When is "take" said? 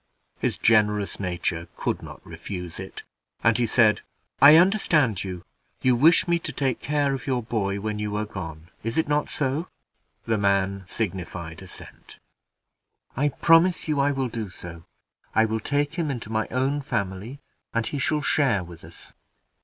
6.51-6.79, 15.59-15.93